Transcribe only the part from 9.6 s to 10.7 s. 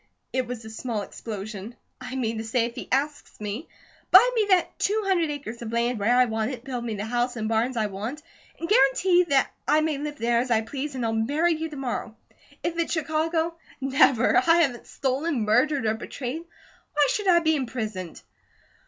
I may live there as I